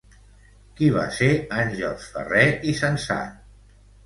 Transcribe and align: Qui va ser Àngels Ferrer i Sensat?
Qui 0.79 0.87
va 0.95 1.03
ser 1.17 1.29
Àngels 1.57 2.09
Ferrer 2.15 2.47
i 2.73 2.75
Sensat? 2.81 3.39